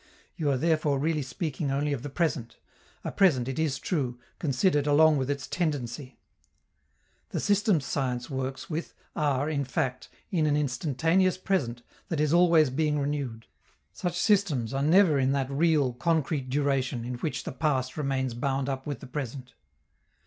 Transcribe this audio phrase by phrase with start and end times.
[0.35, 2.57] You are therefore really speaking only of the present
[3.03, 6.17] a present, it is true, considered along with its tendency.
[7.29, 12.71] The systems science works with are, in fact, in an instantaneous present that is always
[12.71, 13.45] being renewed;
[13.93, 18.67] such systems are never in that real, concrete duration in which the past remains bound
[18.67, 19.53] up with the present.